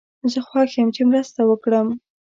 زه 0.31 0.39
خوښ 0.47 0.71
یم 0.77 0.89
چې 0.95 1.01
مرسته 1.11 1.41
وکړم. 1.45 1.87